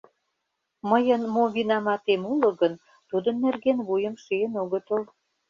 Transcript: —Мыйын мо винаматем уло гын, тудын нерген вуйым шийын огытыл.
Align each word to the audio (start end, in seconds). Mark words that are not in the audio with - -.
—Мыйын 0.89 1.21
мо 1.33 1.43
винаматем 1.55 2.21
уло 2.31 2.49
гын, 2.61 2.73
тудын 3.09 3.35
нерген 3.45 3.77
вуйым 3.87 4.15
шийын 4.23 4.53
огытыл. 4.61 5.01